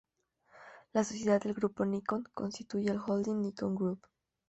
[0.93, 4.01] Las sociedades del grupo Nikon constituyen el Holding Nikon Group.